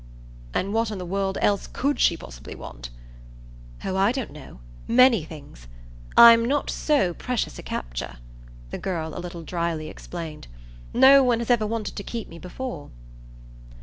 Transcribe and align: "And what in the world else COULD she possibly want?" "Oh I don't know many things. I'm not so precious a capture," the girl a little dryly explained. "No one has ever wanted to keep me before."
"And 0.51 0.73
what 0.73 0.89
in 0.89 0.97
the 0.97 1.05
world 1.05 1.37
else 1.43 1.67
COULD 1.67 1.99
she 1.99 2.17
possibly 2.17 2.55
want?" 2.55 2.89
"Oh 3.85 3.95
I 3.97 4.11
don't 4.11 4.31
know 4.31 4.59
many 4.87 5.23
things. 5.23 5.67
I'm 6.17 6.43
not 6.43 6.71
so 6.71 7.13
precious 7.13 7.59
a 7.59 7.61
capture," 7.61 8.17
the 8.71 8.79
girl 8.79 9.15
a 9.15 9.21
little 9.21 9.43
dryly 9.43 9.89
explained. 9.89 10.47
"No 10.91 11.21
one 11.23 11.37
has 11.37 11.51
ever 11.51 11.67
wanted 11.67 11.95
to 11.97 12.03
keep 12.03 12.27
me 12.29 12.39
before." 12.39 12.89